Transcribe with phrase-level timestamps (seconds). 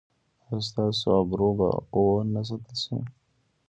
[0.47, 2.95] ایا ستاسو ابرو به و نه ساتل شي؟